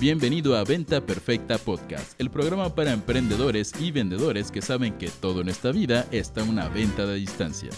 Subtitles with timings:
[0.00, 5.42] Bienvenido a Venta Perfecta Podcast, el programa para emprendedores y vendedores que saben que todo
[5.42, 7.68] en esta vida está una venta de distancia.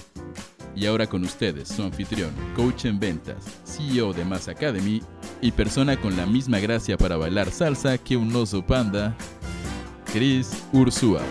[0.76, 5.02] Y ahora con ustedes, su anfitrión, coach en ventas, CEO de Mass Academy
[5.40, 9.16] y persona con la misma gracia para bailar salsa que un oso panda,
[10.12, 11.22] Chris Ursúa.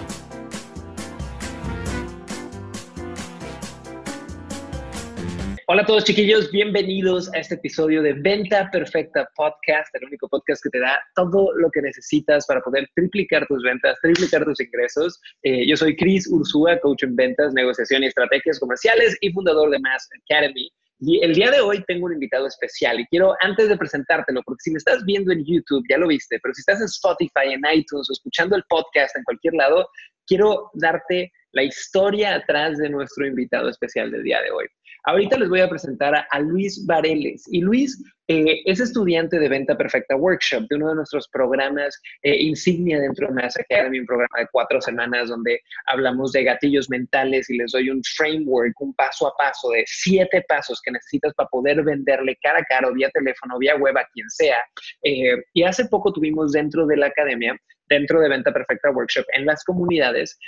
[5.81, 10.61] Hola a todos chiquillos, bienvenidos a este episodio de Venta Perfecta Podcast, el único podcast
[10.63, 15.19] que te da todo lo que necesitas para poder triplicar tus ventas, triplicar tus ingresos.
[15.41, 19.79] Eh, yo soy Chris Ursúa, coach en ventas, negociación y estrategias comerciales y fundador de
[19.79, 20.69] Mass Academy.
[20.99, 24.61] Y el día de hoy tengo un invitado especial y quiero, antes de presentártelo, porque
[24.61, 27.61] si me estás viendo en YouTube, ya lo viste, pero si estás en Spotify, en
[27.73, 29.87] iTunes o escuchando el podcast en cualquier lado,
[30.27, 34.67] quiero darte la historia atrás de nuestro invitado especial del día de hoy.
[35.03, 37.43] Ahorita les voy a presentar a, Luis Vareles.
[37.51, 42.35] Y Luis eh, es estudiante de Venta Perfecta Workshop, de uno de nuestros programas eh,
[42.35, 47.49] insignia dentro de Mass Academy, un programa de cuatro semanas donde hablamos de gatillos mentales
[47.49, 51.49] y les doy un framework, un paso a paso de siete pasos que necesitas para
[51.49, 54.63] poder venderle cara a cara o vía teléfono, vía web a quien sea.
[55.03, 57.57] Eh, y hace poco tuvimos dentro de la academia
[57.89, 60.39] dentro de Venta Perfecta Workshop en las comunidades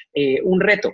[0.44, 0.94] un reto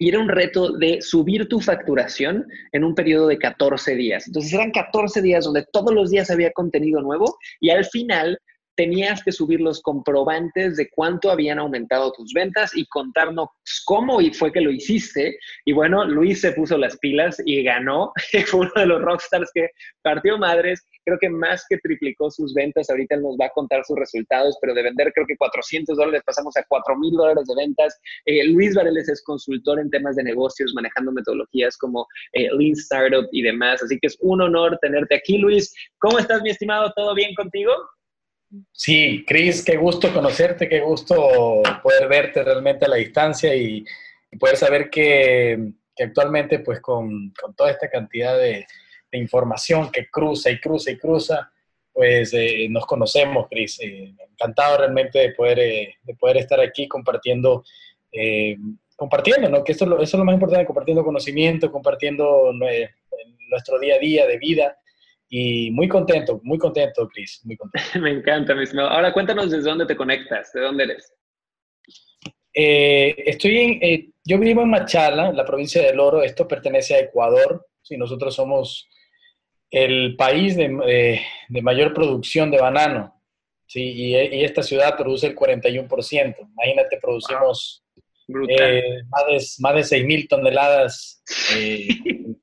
[0.00, 4.26] y era un reto de subir tu facturación en un periodo de 14 días.
[4.26, 8.38] Entonces eran 14 días donde todos los días había contenido nuevo y al final
[8.80, 13.48] tenías que subir los comprobantes de cuánto habían aumentado tus ventas y contarnos
[13.84, 15.36] cómo y fue que lo hiciste.
[15.66, 18.10] Y bueno, Luis se puso las pilas y ganó.
[18.46, 19.68] Fue uno de los rockstars que
[20.00, 20.88] partió madres.
[21.04, 22.88] Creo que más que triplicó sus ventas.
[22.88, 26.22] Ahorita él nos va a contar sus resultados, pero de vender creo que 400 dólares
[26.24, 28.00] pasamos a 4 mil dólares de ventas.
[28.24, 33.28] Eh, Luis Vareles es consultor en temas de negocios, manejando metodologías como eh, Lean Startup
[33.30, 33.82] y demás.
[33.82, 35.70] Así que es un honor tenerte aquí, Luis.
[35.98, 36.90] ¿Cómo estás, mi estimado?
[36.96, 37.74] ¿Todo bien contigo?
[38.72, 43.84] Sí, Cris, qué gusto conocerte, qué gusto poder verte realmente a la distancia y,
[44.38, 48.66] poder saber que, actualmente, pues con, toda esta cantidad de,
[49.12, 51.50] información que cruza y cruza y cruza,
[51.92, 53.80] pues eh, nos conocemos, Cris.
[53.80, 57.64] Eh, encantado realmente de poder, eh, de poder estar aquí compartiendo,
[58.94, 59.64] compartiendo, ¿no?
[59.64, 64.38] Que esto, eso es lo más importante, compartiendo conocimiento, compartiendo nuestro día a día de
[64.38, 64.76] vida
[65.30, 67.88] y muy contento, muy contento, Chris, muy contento.
[68.00, 68.90] Me encanta, mi estimado.
[68.90, 71.14] Ahora cuéntanos desde dónde te conectas, de dónde eres.
[72.52, 76.22] Eh, estoy en, eh, yo vivo en Machala, la provincia del Oro.
[76.22, 77.66] Esto pertenece a Ecuador.
[77.80, 78.88] Sí, nosotros somos
[79.70, 83.14] el país de, de mayor producción de banano.
[83.66, 86.34] Sí, y, y, esta ciudad produce el 41%.
[86.58, 87.84] Imagínate, producimos
[88.48, 91.22] eh, más de, más de 6.000 toneladas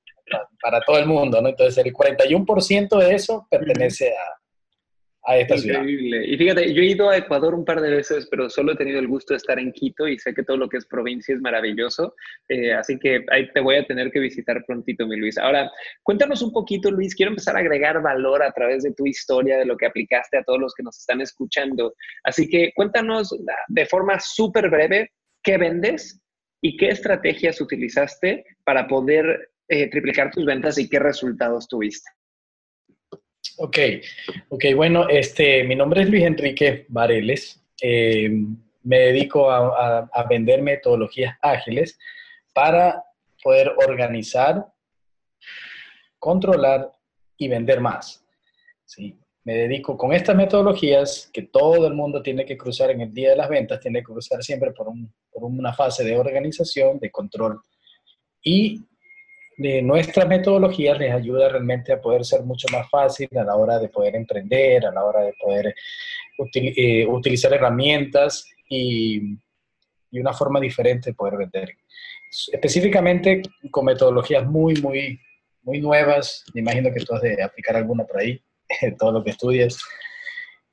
[0.68, 1.48] para todo el mundo, ¿no?
[1.48, 6.26] Entonces el 41% de eso pertenece a, a esta Increíble.
[6.28, 9.00] Y fíjate, yo he ido a Ecuador un par de veces, pero solo he tenido
[9.00, 11.40] el gusto de estar en Quito y sé que todo lo que es provincia es
[11.40, 12.16] maravilloso,
[12.50, 15.38] eh, así que ahí te voy a tener que visitar prontito, mi Luis.
[15.38, 15.72] Ahora,
[16.04, 19.66] cuéntanos un poquito, Luis, quiero empezar a agregar valor a través de tu historia, de
[19.66, 21.94] lo que aplicaste a todos los que nos están escuchando.
[22.26, 23.34] Así que cuéntanos
[23.70, 25.12] de forma súper breve
[25.42, 26.20] qué vendes
[26.62, 32.10] y qué estrategias utilizaste para poder eh, triplicar tus ventas y qué resultados tuviste.
[33.58, 33.78] Ok,
[34.50, 37.64] ok, bueno, este, mi nombre es Luis Enrique Vareles.
[37.82, 38.30] Eh,
[38.84, 41.98] me dedico a, vender metodologías ágiles
[42.54, 43.04] para
[43.44, 44.66] poder organizar,
[46.20, 46.92] controlar
[47.38, 48.24] y vender más.
[48.86, 49.18] ¿sí?
[49.44, 53.32] Me dedico con estas metodologías que todo el mundo tiene que cruzar en el día
[53.32, 54.88] de las ventas, tiene que cruzar siempre por,
[55.32, 57.62] por una fase de organización, de control
[58.42, 58.86] y
[59.58, 63.80] de nuestras metodologías les ayuda realmente a poder ser mucho más fácil a la hora
[63.80, 65.76] de poder emprender, a la hora de poder
[66.54, 69.36] eh, utilizar herramientas y,
[70.12, 71.76] y, una forma diferente de poder vender.
[72.52, 73.42] Específicamente
[73.72, 75.20] con metodologías muy, muy,
[75.64, 76.46] muy nuevas.
[76.54, 78.40] Me imagino que tú has de aplicar alguna por ahí,
[79.00, 79.82] todo lo que estudias.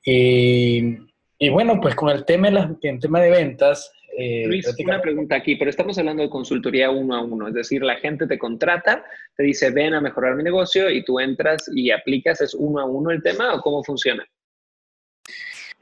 [0.03, 0.97] Y,
[1.39, 2.49] y bueno, pues con el tema,
[2.81, 7.15] el tema de ventas, eh, Luis, una pregunta aquí, pero estamos hablando de consultoría uno
[7.15, 9.03] a uno, es decir, la gente te contrata,
[9.35, 12.85] te dice, ven a mejorar mi negocio y tú entras y aplicas, ¿es uno a
[12.85, 14.25] uno el tema o cómo funciona?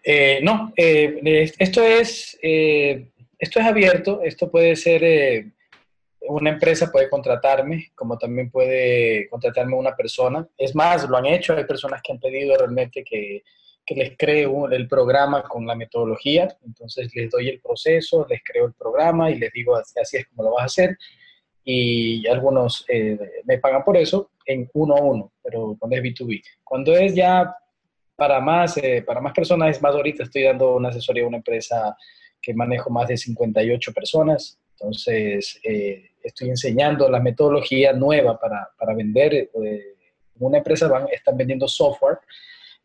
[0.03, 5.45] Eh, no, eh, esto, es, esto es abierto, esto puede ser,
[6.21, 10.47] una empresa puede contratarme, como también puede contratarme una persona.
[10.57, 13.43] Es más, lo han hecho, hay personas que han pedido realmente que
[13.85, 18.65] que les creo el programa con la metodología, entonces les doy el proceso, les creo
[18.65, 20.97] el programa y les digo así es como lo vas a hacer
[21.63, 26.43] y algunos eh, me pagan por eso en uno a uno, pero cuando es B2B.
[26.63, 27.55] Cuando es ya
[28.15, 31.37] para más, eh, para más personas, es más, ahorita estoy dando una asesoría a una
[31.37, 31.95] empresa
[32.41, 38.93] que manejo más de 58 personas, entonces eh, estoy enseñando la metodología nueva para, para
[38.93, 39.49] vender.
[40.39, 42.19] Una empresa van, están vendiendo software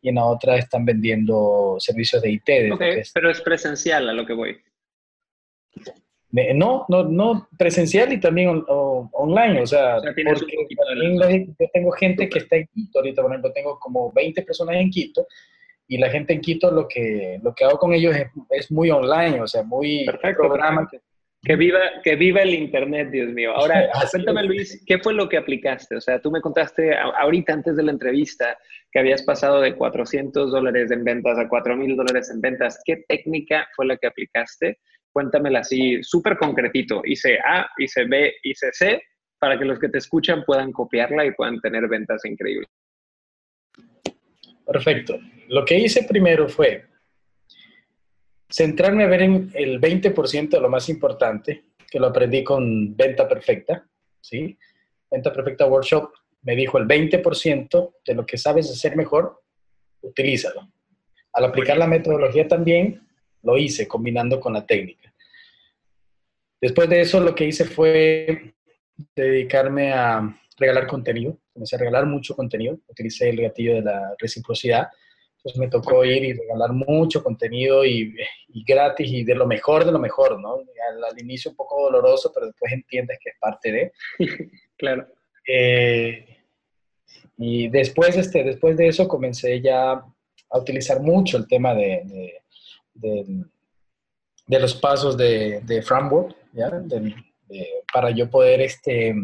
[0.01, 2.79] y en la otra están vendiendo servicios de IT.
[3.15, 4.57] pero es presencial a lo que voy.
[6.31, 10.25] No, no, no presencial y también online, o sea, porque
[11.59, 14.91] yo tengo gente que está en Quito, ahorita por ejemplo tengo como 20 personas en
[14.91, 15.27] Quito
[15.87, 18.15] y la gente en Quito lo que, lo que hago con ellos
[18.51, 20.87] es, muy online, o sea, muy Perfecto, programa.
[21.43, 23.53] Que, viva, que viva el Internet, Dios mío.
[23.53, 25.97] Ahora, cuéntame Luis, ¿qué fue lo que aplicaste?
[25.97, 28.59] O sea, tú me contaste ahorita antes de la entrevista
[28.91, 32.81] que habías pasado de 400 dólares en ventas a 4 mil dólares en ventas.
[32.85, 34.79] ¿Qué técnica fue la que aplicaste?
[35.13, 37.03] Cuéntamela así, súper concretito.
[37.05, 39.03] Hice A, hice B, hice C,
[39.39, 42.69] para que los que te escuchan puedan copiarla y puedan tener ventas increíbles.
[44.67, 45.19] Perfecto.
[45.49, 46.85] Lo que hice primero fue
[48.49, 53.29] centrarme a ver en el 20% de lo más importante, que lo aprendí con Venta
[53.29, 53.87] Perfecta,
[54.21, 54.59] ¿sí?
[55.11, 56.11] Venta Perfecta Workshop
[56.43, 59.43] me dijo el 20% de lo que sabes hacer mejor,
[60.03, 60.69] utilízalo.
[61.33, 63.07] Al aplicar la metodología también,
[63.43, 65.13] lo hice combinando con la técnica.
[66.61, 68.55] Después de eso, lo que hice fue
[69.15, 71.39] dedicarme a regalar contenido.
[71.53, 72.79] Comencé a regalar mucho contenido.
[72.89, 74.89] Utilicé el gatillo de la reciprocidad.
[75.39, 78.15] Entonces me tocó ir y regalar mucho contenido y,
[78.67, 80.55] gratis y de lo mejor de lo mejor, ¿no?
[80.57, 83.93] Al, inicio un poco doloroso, pero después entiendes que es parte de.
[84.77, 85.07] claro.
[85.47, 86.39] Eh,
[87.37, 92.43] y después, este, después de eso comencé ya a utilizar mucho el tema de,
[92.95, 96.71] de, los pasos de, de framework, ¿ya?
[97.93, 99.15] para yo poder este,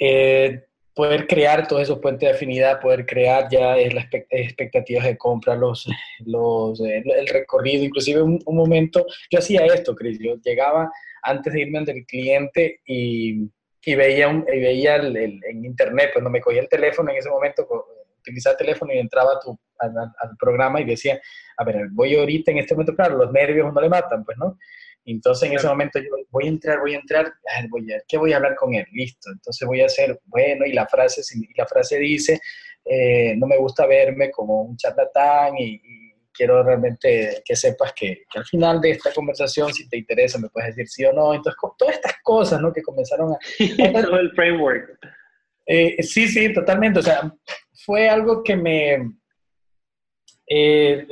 [0.00, 5.56] eh, poder crear todos esos puentes de afinidad, poder crear ya las expectativas de compra,
[5.56, 5.88] los,
[6.24, 10.90] los, el, recorrido, inclusive un, momento, yo hacía esto, Cris, yo llegaba
[11.22, 13.50] antes de irme ante el cliente y,
[13.84, 17.66] y veía, un, veía el, en internet, cuando me cogía el teléfono en ese momento,
[18.20, 21.20] utilizaba el teléfono y entraba tu, al, al, programa y decía,
[21.56, 24.58] a ver, voy ahorita en este momento, claro, los nervios no le matan, pues, ¿no?
[25.06, 27.32] Entonces en ese momento yo voy a entrar, voy a entrar,
[27.68, 28.86] voy a, ¿qué voy a hablar con él?
[28.92, 29.30] Listo.
[29.30, 32.40] Entonces voy a hacer, bueno, y la frase, y la frase dice,
[32.84, 35.80] eh, no me gusta verme como un charlatán y,
[36.36, 40.74] quiero realmente que sepas que, al final de esta conversación, si te interesa, me puedes
[40.74, 41.32] decir sí o no.
[41.32, 42.72] Entonces, todas estas cosas, ¿no?
[42.72, 43.38] Que comenzaron a...
[44.02, 44.98] Todo el framework.
[45.64, 46.98] Eh, sí, sí, totalmente.
[46.98, 47.32] O sea,
[47.84, 49.12] fue algo que me...
[50.48, 51.06] Eh,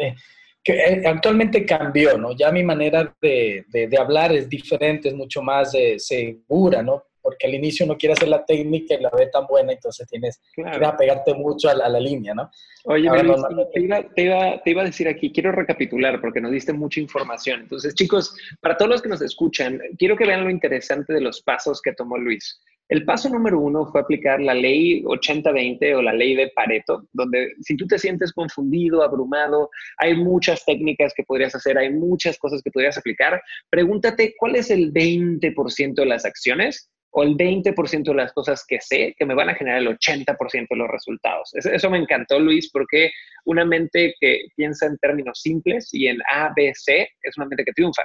[0.63, 2.33] que eh, actualmente cambió, ¿no?
[2.33, 7.05] Ya mi manera de, de, hablar es diferente, es mucho más eh, segura, ¿no?
[7.21, 10.41] Porque al inicio no quiere hacer la técnica y la ve tan buena, entonces tienes
[10.53, 12.51] que apegarte mucho a la, línea, ¿no?
[12.85, 16.73] Oye, te, iba, te, iba, te, iba, a decir aquí, quiero recapitular porque nos diste
[16.73, 17.61] mucha información.
[17.61, 21.43] Entonces, chicos, para todos los que nos escuchan, quiero que vean lo interesante de los
[21.43, 22.61] pasos que tomó Luis.
[22.93, 27.55] El paso número uno fue aplicar la ley 80-20 o la ley de Pareto, donde
[27.63, 32.61] si tú te sientes confundido, abrumado, hay muchas técnicas que podrías hacer, hay muchas cosas
[32.63, 33.41] que podrías aplicar,
[33.71, 38.79] pregúntate cuál es el 20% de las acciones o el 20% de las cosas que
[38.83, 41.51] sé que me van a generar el 80% de los resultados.
[41.55, 43.11] Eso me encantó, Luis, porque
[43.47, 47.65] una mente que piensa en términos simples y en A, B, C es una mente
[47.65, 48.03] que triunfa.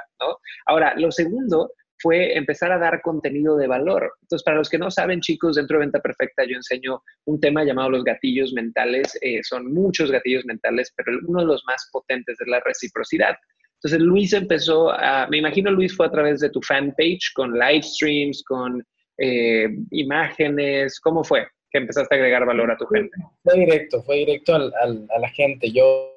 [0.66, 4.14] Ahora, lo segundo fue empezar a dar contenido de valor.
[4.22, 7.64] Entonces, para los que no saben, chicos, dentro de Venta Perfecta yo enseño un tema
[7.64, 9.18] llamado los gatillos mentales.
[9.22, 13.36] Eh, son muchos gatillos mentales, pero uno de los más potentes es la reciprocidad.
[13.76, 17.84] Entonces, Luis empezó a, me imagino Luis fue a través de tu fanpage, con live
[17.84, 18.84] streams, con
[19.18, 23.16] eh, imágenes, ¿cómo fue que empezaste a agregar valor a tu gente?
[23.44, 25.72] Fue directo, fue directo a la gente.
[25.72, 26.14] Yo,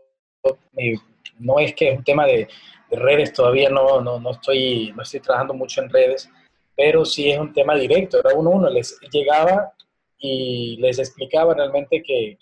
[1.39, 2.49] no es que es un tema de
[2.97, 6.31] redes todavía no, no, no, estoy, no estoy trabajando mucho en redes,
[6.77, 8.19] pero sí es un tema directo.
[8.19, 9.73] Era uno uno, les llegaba
[10.19, 12.39] y les explicaba realmente que,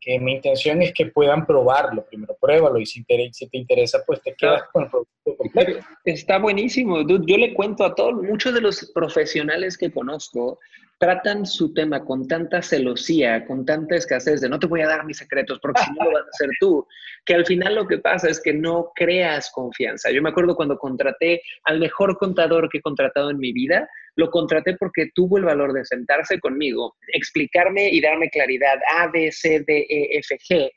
[0.00, 2.04] que mi intención es que puedan probarlo.
[2.06, 5.86] Primero pruébalo y si te, si te interesa, pues te quedas con el producto completo.
[6.04, 7.06] Está buenísimo.
[7.06, 10.58] Yo le cuento a todos, muchos de los profesionales que conozco
[10.98, 15.04] tratan su tema con tanta celosía, con tanta escasez de no te voy a dar
[15.04, 16.86] mis secretos porque si no lo vas a hacer tú,
[17.24, 20.10] que al final lo que pasa es que no creas confianza.
[20.10, 24.28] Yo me acuerdo cuando contraté al mejor contador que he contratado en mi vida, lo
[24.30, 29.62] contraté porque tuvo el valor de sentarse conmigo, explicarme y darme claridad A, B, C,
[29.64, 30.70] D, E, F, G,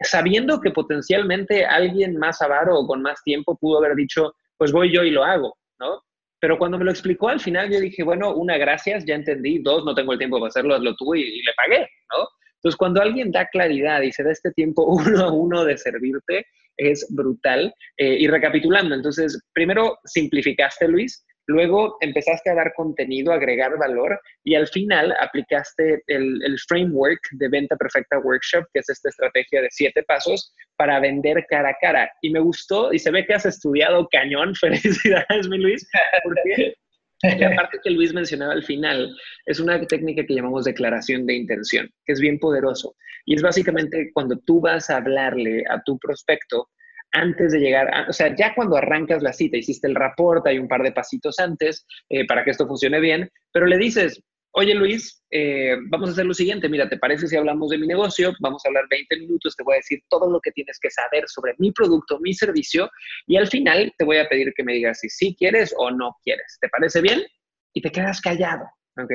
[0.00, 4.92] sabiendo que potencialmente alguien más avaro o con más tiempo pudo haber dicho, pues voy
[4.92, 6.02] yo y lo hago, ¿no?
[6.40, 9.58] Pero cuando me lo explicó al final, yo dije, bueno, una, gracias, ya entendí.
[9.58, 11.80] Dos, no tengo el tiempo para hacerlo, hazlo tú y, le pagué,
[12.12, 12.28] ¿no?
[12.56, 16.46] Entonces, cuando alguien da claridad y se da este tiempo uno a uno de servirte,
[16.76, 17.74] es brutal.
[17.96, 24.54] Eh, y recapitulando, entonces, primero simplificaste, Luis, luego empezaste a dar contenido, agregar valor y
[24.54, 30.02] al final aplicaste el, framework de venta perfecta workshop, que es esta estrategia de siete
[30.02, 32.10] pasos para vender cara a cara.
[32.20, 34.54] Y me gustó y se ve que has estudiado cañón.
[34.60, 35.88] Felicidades, mi Luis,
[36.22, 36.74] porque
[37.22, 41.88] la parte que Luis mencionaba al final es una técnica que llamamos declaración de intención,
[42.04, 42.94] que es bien poderoso.
[43.24, 46.68] Y es básicamente cuando tú vas a hablarle a tu prospecto
[47.12, 50.68] antes de llegar, o sea, ya cuando arrancas la cita, hiciste el reporte, hay un
[50.68, 54.22] par de pasitos antes eh, para que esto funcione bien, pero le dices,
[54.52, 57.86] oye Luis, eh, vamos a hacer lo siguiente, mira, ¿te parece si hablamos de mi
[57.86, 58.32] negocio?
[58.40, 61.24] Vamos a hablar 20 minutos, te voy a decir todo lo que tienes que saber
[61.28, 62.90] sobre mi producto, mi servicio,
[63.26, 66.16] y al final te voy a pedir que me digas si sí quieres o no
[66.24, 66.58] quieres.
[66.60, 67.22] ¿Te parece bien?
[67.72, 68.64] Y te quedas callado.
[68.98, 69.12] ¿Ok?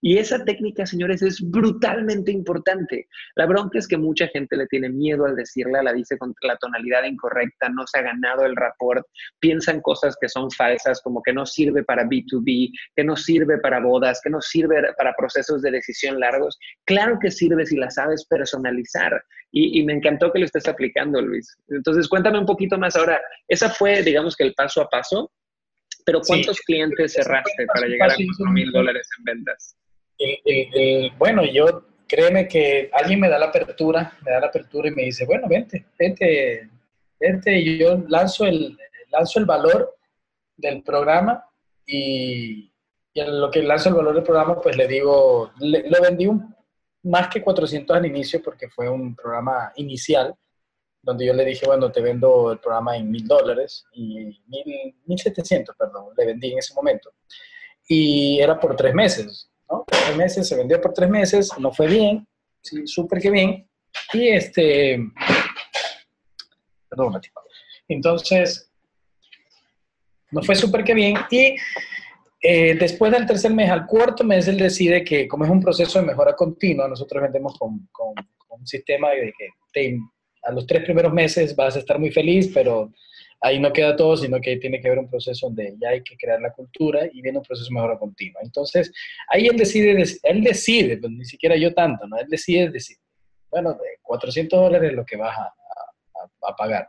[0.00, 3.08] Y esa técnica, señores, es brutalmente importante.
[3.36, 6.56] La bronca es que mucha gente le tiene miedo al decirla, la dice con la
[6.56, 9.06] tonalidad incorrecta, no se ha ganado el rapport,
[9.40, 13.80] piensan cosas que son falsas, como que no sirve para B2B, que no sirve para
[13.80, 16.58] bodas, que no sirve para procesos de decisión largos.
[16.84, 19.22] Claro que sirve si la sabes personalizar.
[19.50, 21.56] Y, y me encantó que lo estés aplicando, Luis.
[21.68, 23.20] Entonces, cuéntame un poquito más ahora.
[23.46, 25.30] Esa fue, digamos que el paso a paso
[26.04, 29.76] pero ¿cuántos clientes cerraste para llegar a 4 mil dólares en ventas?
[31.18, 35.04] bueno, yo créeme que alguien me da la apertura, me da la apertura y me
[35.04, 36.68] dice, bueno, vente, vente,
[37.18, 38.78] vente, y yo lanzo el,
[39.10, 39.96] lanzo el valor
[40.56, 41.44] del programa
[41.86, 42.70] y,
[43.12, 46.54] y en lo que lanzo el valor del programa, pues le digo, lo vendí un,
[47.04, 50.34] más que 400 al inicio porque fue un programa inicial
[51.04, 55.76] donde yo le dije, bueno, te vendo el programa en mil dólares y mil, setecientos,
[55.76, 57.12] perdón, le vendí en ese momento.
[57.86, 59.84] Y era por tres meses, ¿no?
[59.86, 62.26] Tres meses, se vendió por tres meses, no fue bien,
[62.62, 63.68] sí, súper que bien.
[64.12, 64.98] Y este,
[66.88, 67.20] perdón,
[67.88, 68.70] entonces,
[70.30, 71.16] no fue súper que bien.
[71.30, 71.56] Y
[72.40, 75.98] eh, después del tercer mes, al cuarto mes, él decide que como es un proceso
[75.98, 78.14] de mejora continua, nosotros vendemos con, con,
[78.56, 79.48] un sistema de que
[80.44, 82.92] a los tres primeros meses vas a estar muy feliz, pero
[83.40, 86.16] ahí no queda todo, sino que tiene que haber un proceso donde ya hay que
[86.16, 88.40] crear la cultura y viene un proceso de mejora continua.
[88.42, 88.90] Entonces,
[89.28, 92.16] ahí él decide, él decide, pues, ni siquiera yo tanto, ¿no?
[92.18, 92.96] Él decide decir,
[93.50, 95.52] bueno, de 400 dólares es lo que vas a,
[96.48, 96.88] a, pagar.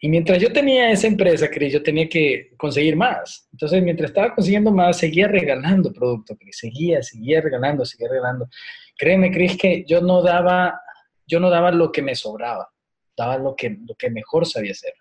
[0.00, 3.48] Y mientras yo tenía esa empresa, Cris, yo tenía que conseguir más.
[3.52, 6.58] Entonces, mientras estaba consiguiendo más, seguía regalando productos, Cris.
[6.58, 8.48] Seguía, seguía regalando, seguía regalando.
[8.96, 10.80] Créeme, Cris, que yo no daba
[11.26, 12.70] yo no daba lo que me sobraba,
[13.16, 14.94] daba lo que, lo que mejor sabía hacer.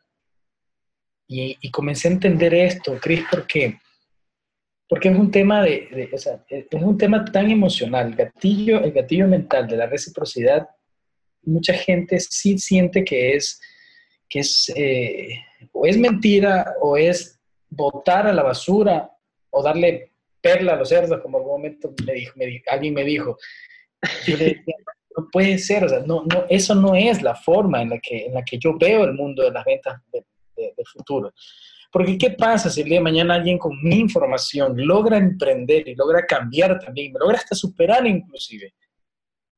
[1.28, 3.80] Y, comencé a entender esto, Cris, porque,
[4.90, 8.92] porque es un tema de, o sea, es un tema tan emocional, el gatillo, el
[8.92, 10.68] gatillo mental de la reciprocidad,
[11.44, 13.62] mucha gente sí siente que es,
[14.28, 15.40] que es eh,
[15.72, 19.10] o es mentira o es botar a la basura
[19.50, 20.12] o darle
[20.42, 21.94] perla a los cerdos, como algún momento
[22.68, 23.38] alguien me dijo.
[25.18, 28.26] No puede ser, o sea, no, no, eso no es la forma en la, que,
[28.26, 30.24] en la que yo veo el mundo de las ventas de,
[30.94, 31.34] futuro.
[31.92, 35.96] Porque ¿qué pasa si el día de mañana alguien con mi información logra emprender y
[35.96, 38.74] logra cambiar también, me logra hasta superar inclusive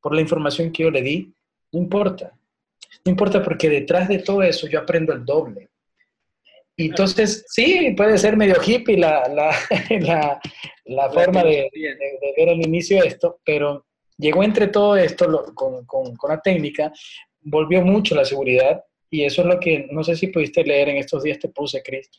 [0.01, 1.33] por la información que yo le di?
[1.73, 2.31] No importa.
[3.03, 5.69] No importa porque detrás de todo eso yo aprendo el doble.
[6.75, 9.55] Y entonces, sí, puede ser medio hippie la, la,
[9.99, 10.39] la,
[10.85, 13.85] la forma de, de, ver al inicio esto, pero
[14.23, 16.93] Llegó entre todo esto con, la técnica,
[17.41, 20.95] volvió mucho la seguridad y eso es lo que, no sé si pudiste leer en
[20.95, 22.09] estos días, te puse, Chris,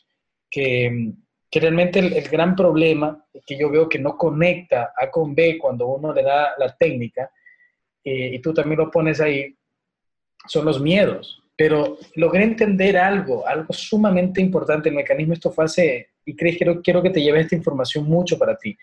[0.47, 1.13] que,
[1.51, 6.13] realmente el, gran problema que yo veo que no conecta A con B cuando uno
[6.13, 7.31] le da la técnica,
[8.03, 9.55] eh, y tú también lo pones ahí,
[10.45, 11.41] son los miedos.
[11.57, 14.89] Pero logré entender algo, algo sumamente importante.
[14.89, 18.37] El mecanismo esto fue hace, y Chris, quiero, quiero que te lleve esta información mucho
[18.37, 18.77] para ti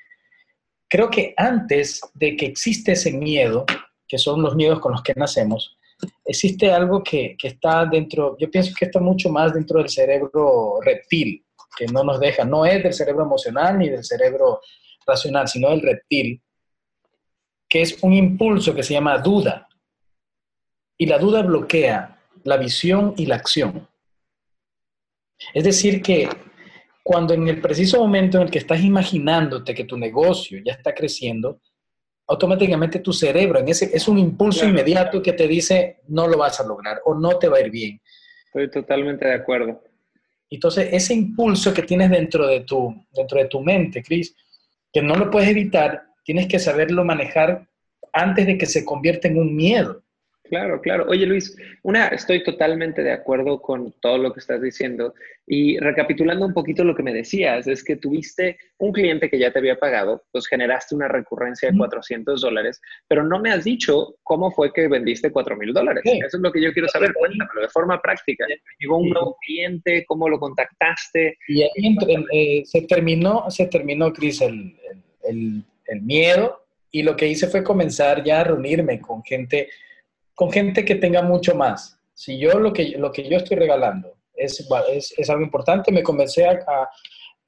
[0.92, 3.64] creo que antes de que existe ese miedo,
[4.06, 5.78] que son los miedos con los que nacemos,
[6.22, 10.80] existe algo que, que, está dentro, yo pienso que está mucho más dentro del cerebro
[10.82, 11.46] reptil,
[11.78, 14.60] que no nos deja, no es del cerebro emocional ni del cerebro
[15.06, 16.42] racional, sino del reptil,
[17.66, 19.66] que es un impulso que se llama duda.
[20.98, 23.88] Y la duda bloquea la visión y la acción.
[25.54, 26.28] Es decir, que
[27.02, 30.94] cuando en el preciso momento en el que estás imaginándote que tu negocio ya está
[30.94, 31.60] creciendo,
[32.28, 36.60] automáticamente tu cerebro en ese, es un impulso inmediato que te dice no lo vas
[36.60, 38.00] a lograr o no te va a ir bien.
[38.46, 39.82] Estoy totalmente de acuerdo.
[40.50, 44.36] Entonces, ese impulso que tienes dentro de tu, dentro de tu mente, Cris,
[44.92, 47.66] que no lo puedes evitar, tienes que saberlo manejar
[48.12, 50.01] antes de que se convierta en un miedo.
[50.52, 51.06] Claro, claro.
[51.08, 55.14] Oye, Luis, una, estoy totalmente de acuerdo con todo lo que estás diciendo.
[55.46, 59.50] Y recapitulando un poquito lo que me decías, es que tuviste un cliente que ya
[59.50, 64.16] te había pagado, pues generaste una recurrencia de 400 dólares, pero no me has dicho
[64.24, 66.02] cómo fue que vendiste 4 mil dólares.
[66.04, 67.14] Eso es lo que yo quiero saber.
[67.14, 68.44] Cuéntamelo de forma práctica.
[68.78, 71.38] Llegó un nuevo cliente, cómo lo contactaste.
[71.48, 71.96] Y ahí
[72.30, 74.76] eh, se terminó, se terminó, Cris, el,
[75.24, 76.62] el, el miedo.
[76.90, 79.70] Y lo que hice fue comenzar ya a reunirme con gente
[80.42, 82.00] con gente que tenga mucho más.
[82.14, 86.02] Si yo lo que, lo que yo estoy regalando es, es, es algo importante, me
[86.02, 86.50] comencé a...
[86.66, 86.90] a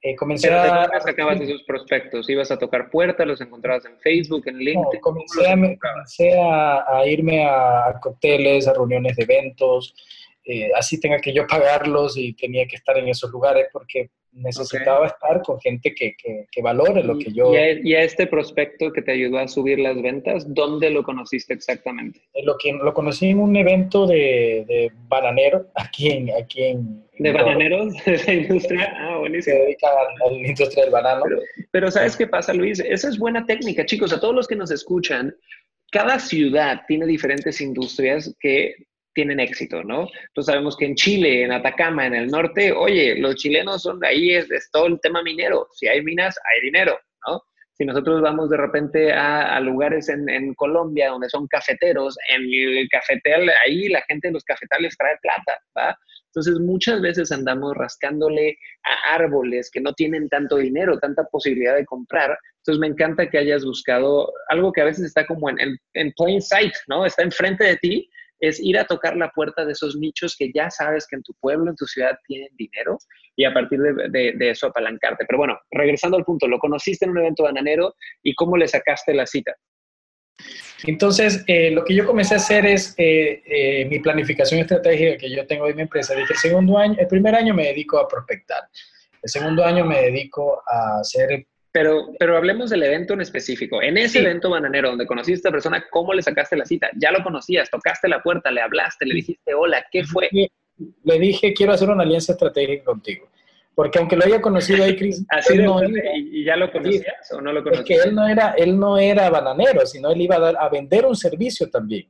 [0.01, 2.29] eh, comencé a, sacabas esos prospectos?
[2.29, 3.27] ¿Ibas a tocar puertas?
[3.27, 5.01] ¿Los encontrabas en Facebook, en LinkedIn?
[5.01, 9.95] comencé, a, a, irme a cócteles, a reuniones de eventos,
[10.45, 15.07] eh, así tenga que yo pagarlos y tenía que estar en esos lugares porque necesitaba
[15.07, 17.53] estar con gente que, que, valore lo que yo...
[17.55, 22.21] ¿Y a, este prospecto que te ayudó a subir las ventas, dónde lo conociste exactamente?
[22.35, 26.31] Eh, lo, que, lo conocí en un evento de, de bananero aquí en...
[26.31, 27.95] Aquí en ¿De bananeros?
[28.05, 28.93] ¿De esa industria?
[28.97, 29.57] Ah, buenísimo.
[29.57, 31.23] Se dedica a, la industria del banano.
[31.25, 32.81] Pero, pero ¿sabes qué pasa, Luis?
[32.81, 34.13] Esa es buena técnica, chicos.
[34.13, 35.35] A todos los que nos escuchan,
[35.93, 38.75] cada ciudad tiene diferentes industrias que
[39.15, 40.09] tienen éxito, ¿no?
[40.29, 44.35] Entonces sabemos que en Chile, en Atacama, en el norte, oye, los chilenos son, ahí
[44.35, 45.69] es, todo el tema minero.
[45.73, 47.43] Si hay minas, hay dinero, ¿no?
[47.73, 53.51] Si nosotros vamos de repente a, lugares en, Colombia donde son cafeteros, en el cafetal,
[53.65, 55.99] ahí la gente de los cafetales trae plata, ¿va?
[56.27, 61.85] Entonces muchas veces andamos rascándole a árboles que no tienen tanto dinero, tanta posibilidad de
[61.85, 62.37] comprar.
[62.59, 66.13] Entonces me encanta que hayas buscado algo que a veces está como en, en, en
[66.17, 67.07] plain sight, ¿no?
[67.07, 70.71] Está enfrente de ti, es ir a tocar la puerta de esos nichos que ya
[70.71, 72.99] sabes que en tu pueblo, en tu ciudad tienen dinero
[73.37, 75.25] y a partir de, eso apalancarte.
[75.27, 79.15] Pero bueno, regresando al punto, lo conociste en un evento bananero y cómo le sacaste
[79.15, 79.55] la cita.
[80.87, 85.35] Entonces, eh, lo que yo comencé a hacer es eh, eh, mi planificación estratégica que
[85.35, 86.15] yo tengo en mi empresa.
[86.15, 88.65] Dije, el segundo año, el primer año me dedico a prospectar.
[89.23, 93.83] El segundo año me dedico a hacer pero, pero hablemos del evento en específico.
[93.83, 96.89] En ese evento bananero donde conociste a esta persona, ¿cómo le sacaste la cita?
[96.97, 100.31] Ya lo conocías, tocaste la puerta, le hablaste, le dijiste hola, ¿qué fue?
[100.31, 103.29] Le dije, quiero hacer una alianza estratégica contigo.
[103.75, 105.27] Porque aunque lo haya conocido ahí, Chris,
[106.15, 107.81] ¿Y ya lo conocías o no lo conocías?
[107.81, 111.05] Porque él no, era, él no era bananero, sino él iba a, dar, a vender
[111.05, 112.09] un servicio también.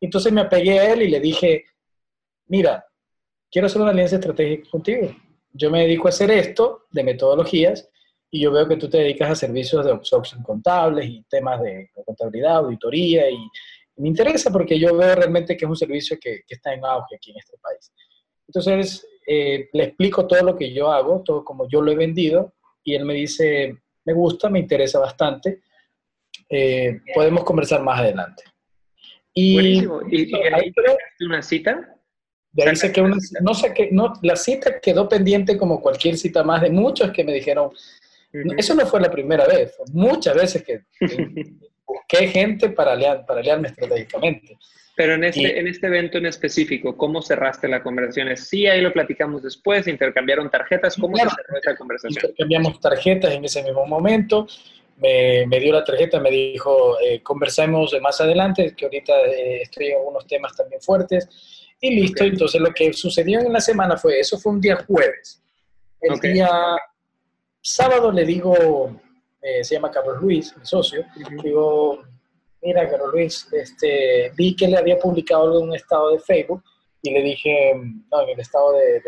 [0.00, 1.64] Entonces me apegué a él y le dije,
[2.46, 2.86] mira,
[3.50, 5.12] quiero hacer una alianza estratégica contigo.
[5.52, 7.90] Yo me dedico a hacer esto de metodologías
[8.30, 11.90] y yo veo que tú te dedicas a servicios de absorción contables y temas de
[12.04, 13.38] contabilidad, auditoría, y,
[13.96, 17.16] me interesa porque yo veo realmente que es un servicio que, que está en auge
[17.16, 17.92] aquí en este país.
[18.48, 22.54] Entonces, eh, le explico todo lo que yo hago, todo como yo lo he vendido,
[22.82, 25.62] y él me dice, me gusta, me interesa bastante,
[26.48, 28.42] eh, podemos conversar más adelante.
[29.34, 30.00] Y, Buenísimo.
[30.10, 30.72] ¿Y, ahí
[31.20, 31.96] una cita?
[32.52, 36.42] De ahí que una, no sé qué, no, la cita quedó pendiente como cualquier cita
[36.42, 37.70] más de muchos que me dijeron,
[38.32, 40.82] eso no fue la primera vez, muchas veces que,
[41.86, 44.56] busqué gente para, aliar, para aliarme estratégicamente.
[44.96, 48.36] Pero en este, en este evento en específico, ¿cómo cerraste la conversación?
[48.36, 52.22] Sí, ahí lo platicamos después, intercambiaron tarjetas, ¿cómo se cerró esa conversación?
[52.22, 54.46] Intercambiamos tarjetas en ese mismo momento,
[54.98, 59.86] me, me dio la tarjeta, me dijo, eh, conversemos más adelante, que ahorita eh, estoy
[59.86, 61.28] en algunos temas también fuertes,
[61.80, 62.24] y listo.
[62.24, 65.42] Entonces lo que sucedió en la semana fue, eso fue un día jueves.
[66.00, 66.48] El día
[67.60, 68.54] sábado le digo,
[69.42, 71.04] eh, se llama Carlos Luis, mi socio,
[71.42, 72.02] digo,
[72.62, 76.62] mira Carlos Luis, este, vi que le había publicado algo en un estado de Facebook
[77.02, 77.74] y le dije,
[78.10, 79.02] no, en el estado de,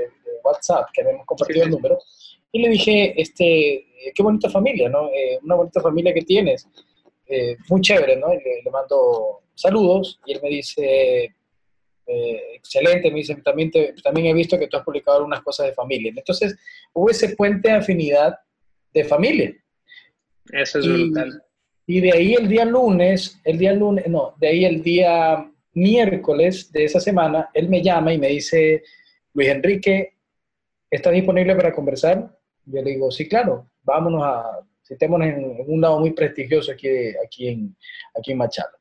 [0.45, 1.99] WhatsApp, que habíamos compartido el número,
[2.51, 5.09] y le dije, este, qué bonita familia, ¿no?
[5.09, 6.67] Eh, una bonita familia que tienes,
[7.27, 8.33] eh, muy chévere, ¿no?
[8.35, 11.35] Y le, mando saludos y él me dice,
[12.07, 13.71] excelente, me dice, también,
[14.03, 16.13] también he visto que tú has publicado algunas cosas de familia.
[16.17, 16.57] Entonces,
[16.93, 18.39] hubo ese puente de afinidad
[18.93, 19.55] de familia.
[20.53, 21.43] Eso es brutal.
[21.87, 26.71] Y de ahí el día lunes, el día lunes, no, de ahí el día miércoles
[26.71, 28.83] de esa semana, él me llama y me dice,
[29.35, 30.15] Luis Enrique,
[30.91, 32.39] ¿estás disponible para conversar?
[32.67, 36.89] Yo le digo, sí, claro, vámonos a, estemos en, un lado muy prestigioso aquí,
[37.25, 37.77] aquí, en,
[38.17, 38.73] aquí en Machala.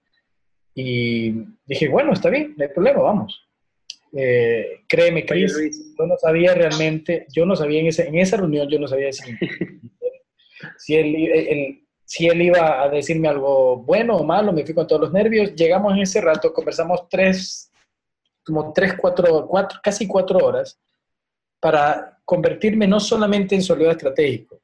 [0.73, 1.31] Y
[1.65, 3.47] dije, bueno, está bien, no hay problema, vamos.
[4.13, 8.69] Eh, créeme, Chris, yo no sabía realmente, yo no sabía en, ese, en esa reunión,
[8.69, 9.23] yo no sabía si,
[10.77, 15.01] si, él, si él iba a decirme algo bueno o malo, me fui con todos
[15.01, 15.55] los nervios.
[15.55, 17.71] Llegamos en ese rato, conversamos tres,
[18.43, 20.79] como tres, cuatro, cuatro casi cuatro horas
[21.59, 24.61] para convertirme no solamente en soledad estratégico,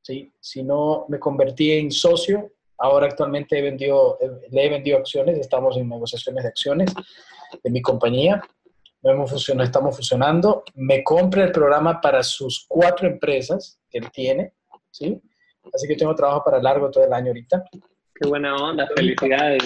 [0.00, 0.32] ¿sí?
[0.40, 4.18] sino me convertí en socio Ahora actualmente he vendido,
[4.50, 6.94] le he vendido acciones, estamos en negociaciones de acciones
[7.62, 8.40] de mi compañía.
[9.02, 10.64] Hemos fusionado, estamos fusionando.
[10.74, 14.52] Me compra el programa para sus cuatro empresas que él tiene,
[14.90, 15.20] ¿sí?
[15.72, 17.64] Así que tengo trabajo para largo todo el año ahorita.
[18.14, 19.62] Qué buena onda, felicidades,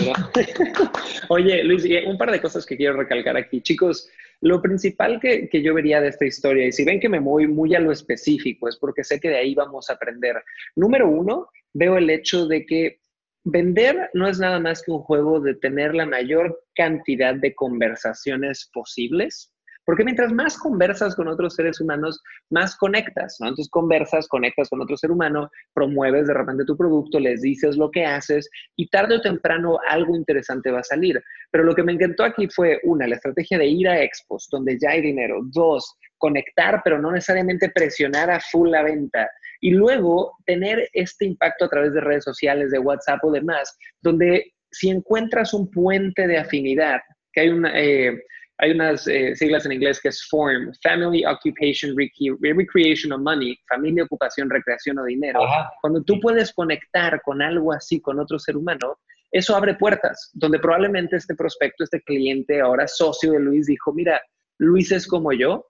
[1.28, 3.62] Oye, Luis, un par de cosas que quiero recalcar aquí.
[3.62, 4.08] Chicos,
[4.42, 7.46] lo principal que, que, yo vería de esta historia, y si ven que me voy
[7.46, 10.42] muy a lo específico, es porque sé que de ahí vamos a aprender.
[10.76, 13.00] Número uno, veo el hecho de que
[13.44, 18.70] vender no es nada más que un juego de tener la mayor cantidad de conversaciones
[18.72, 19.52] posibles
[19.84, 23.48] porque mientras más conversas con otros seres humanos, más conectas, ¿no?
[23.48, 27.90] Entonces conversas, conectas con otro ser humano, promueves de repente tu producto, les dices lo
[27.90, 31.20] que haces y tarde o temprano algo interesante va a salir.
[31.50, 34.78] Pero lo que me encantó aquí fue, una, la estrategia de ir a expos, donde
[34.80, 35.40] ya hay dinero.
[35.52, 39.28] Dos, conectar, pero no necesariamente presionar a full la venta.
[39.62, 44.52] Y luego tener este impacto a través de redes sociales, de WhatsApp o demás, donde
[44.70, 47.00] si encuentras un puente de afinidad,
[47.32, 47.72] que hay una...
[47.80, 48.22] Eh,
[48.58, 54.04] hay unas eh, siglas en inglés que es FORM, Family Occupation Recreation of Money, familia,
[54.04, 55.40] ocupación, recreación o dinero.
[55.80, 59.00] Cuando tú puedes conectar con algo así, con otro ser humano,
[59.32, 64.20] eso abre puertas, donde probablemente este prospecto, este cliente, ahora socio de Luis, dijo, mira,
[64.58, 65.66] Luis es como yo,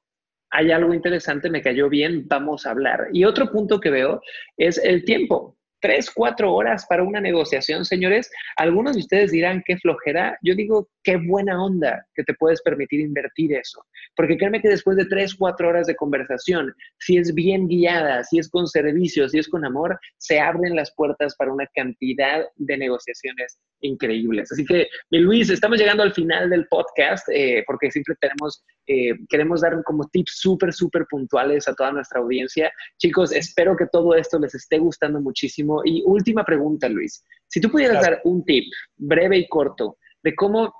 [0.52, 3.08] hay algo interesante, me cayó bien, vamos a hablar.
[3.12, 4.20] Y otro punto que veo
[4.56, 8.30] es el tiempo tres, cuatro horas para una negociación, señores.
[8.56, 10.38] Algunos de ustedes dirán qué flojera.
[10.42, 13.84] Yo digo qué buena onda que te puedes permitir invertir eso.
[14.16, 18.38] Porque créeme que después de tres, cuatro horas de conversación, si es bien guiada, si
[18.38, 22.78] es con servicio, si es con amor, se abren las puertas para una cantidad de
[22.78, 24.52] negociaciones increíbles.
[24.52, 29.14] Así que, mi Luis, estamos llegando al final del podcast eh, porque siempre tenemos, eh,
[29.28, 32.70] queremos dar como tips súper, súper puntuales a toda nuestra audiencia.
[32.98, 37.24] Chicos, espero que todo esto les esté gustando muchísimo y última pregunta, Luis.
[37.48, 38.64] Si tú pudieras dar un tip
[38.96, 40.72] breve y corto de cómo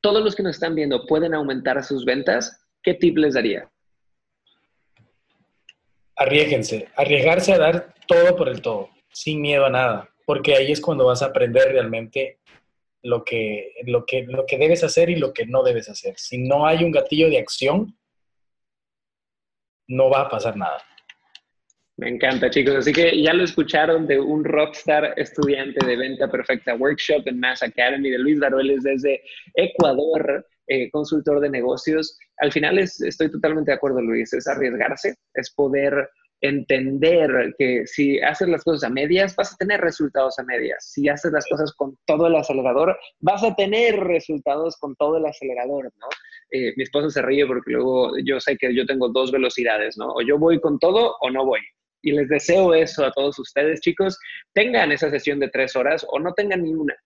[0.00, 3.70] todos los que nos están viendo pueden aumentar sus ventas, ¿qué tip les daría?
[6.16, 10.80] Arriesguense, arriesgarse a dar todo por el todo, sin miedo a nada, porque ahí es
[10.80, 12.38] cuando vas a aprender realmente
[13.02, 16.14] lo que, lo que, lo que debes hacer y lo que no debes hacer.
[16.18, 17.96] Si no hay un gatillo de acción,
[19.88, 20.82] no va a pasar nada.
[21.98, 22.76] Me encanta, chicos.
[22.76, 27.62] Así que ya lo escucharon de un rockstar estudiante de venta perfecta workshop en Mass
[27.62, 29.22] Academy de Luis Darueles desde
[29.54, 32.18] Ecuador, eh, consultor de negocios.
[32.36, 36.10] Al final es, estoy totalmente de acuerdo, Luis, es arriesgarse, es poder
[36.42, 40.90] entender que si haces las cosas a medias, vas a tener resultados a medias.
[40.92, 45.24] Si haces las cosas con todo el acelerador, vas a tener resultados con todo el
[45.24, 46.08] acelerador, ¿no?
[46.50, 50.12] Eh, mi esposo se ríe porque luego yo sé que yo tengo dos velocidades, ¿no?
[50.12, 51.60] O yo voy con todo o no voy
[52.02, 54.18] y les deseo eso a todos ustedes, chicos.
[54.52, 56.96] Tengan esa sesión de tres horas o no tengan ninguna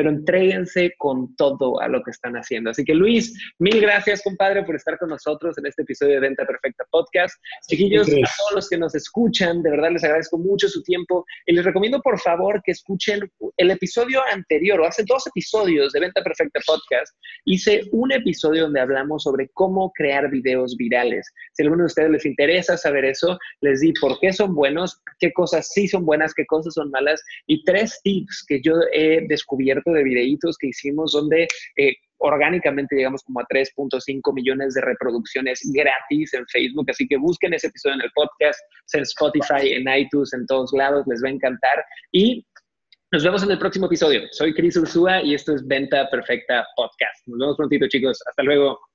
[0.00, 2.70] pero entréguense con todo a lo que están haciendo.
[2.70, 6.46] Así que Luis, mil gracias, compadre, por estar con nosotros en este episodio de Venta
[6.46, 7.38] Perfecta Podcast.
[7.68, 11.52] Chiquillos, a todos los que nos escuchan, de verdad les agradezco mucho su tiempo y
[11.52, 16.22] les recomiendo por favor que escuchen el episodio anterior, o hace dos episodios de Venta
[16.22, 21.30] Perfecta Podcast, hice un episodio donde hablamos sobre cómo crear videos virales.
[21.52, 24.98] Si a alguno de ustedes les interesa saber eso, les di por qué son buenos,
[25.18, 29.26] qué cosas sí son buenas, qué cosas son malas y tres tips que yo he
[29.28, 35.60] descubierto de videitos que hicimos donde eh, orgánicamente llegamos como a 3.5 millones de reproducciones
[35.72, 38.60] gratis en Facebook, así que busquen ese episodio en el podcast,
[38.92, 41.84] en Spotify, en iTunes, en todos lados, les va a encantar.
[42.12, 42.44] Y
[43.12, 44.22] nos vemos en el próximo episodio.
[44.30, 47.26] Soy Cris Ursúa y esto es Venta Perfecta Podcast.
[47.26, 48.20] Nos vemos prontito, chicos.
[48.28, 48.89] Hasta luego.